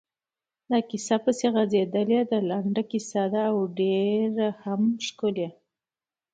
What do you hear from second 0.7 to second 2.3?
کیسه پسې غځېدلې